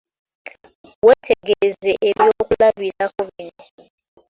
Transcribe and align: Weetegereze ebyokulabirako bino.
Weetegereze 1.05 1.91
ebyokulabirako 2.09 3.21
bino. 3.29 3.63